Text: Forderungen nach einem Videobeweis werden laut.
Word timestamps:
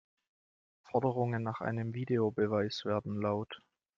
Forderungen 0.81 1.43
nach 1.43 1.61
einem 1.61 1.93
Videobeweis 1.93 2.85
werden 2.85 3.21
laut. 3.21 3.61